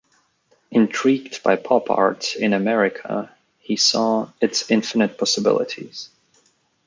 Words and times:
Intrigued 0.71 1.43
by 1.43 1.57
pop 1.57 1.91
art 1.91 2.35
in 2.35 2.53
America, 2.53 3.31
he 3.59 3.75
saw 3.77 4.31
its 4.41 4.71
infinite 4.71 5.15
possibilities. 5.19 6.09